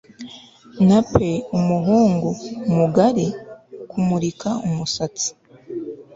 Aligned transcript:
nape 0.87 1.29
umuhungu-mugari. 1.57 3.27
kumurika 3.89 4.49
umusatsi 4.67 5.29